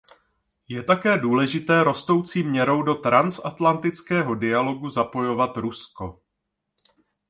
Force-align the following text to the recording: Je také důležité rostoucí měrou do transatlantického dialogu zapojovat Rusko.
Je 0.67 0.83
také 0.83 1.17
důležité 1.17 1.83
rostoucí 1.83 2.43
měrou 2.43 2.81
do 2.83 2.95
transatlantického 2.95 4.35
dialogu 4.35 4.89
zapojovat 4.89 5.57
Rusko. 5.57 6.21